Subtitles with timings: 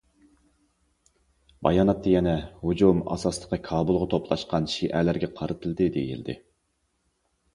[1.65, 6.37] باياناتتا يەنە: ھۇجۇم ئاساسلىقى كابۇلغا توپلاشقان شىئەلەرگە قارىتىلدى، دېيىلدى.